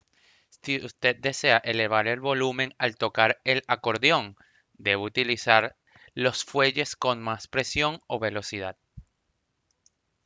[0.49, 4.35] si usted desea elevar el volumen al tocar el acordeón
[4.73, 5.75] debe utilizar
[6.15, 8.77] los fuelles con más presión o velocidad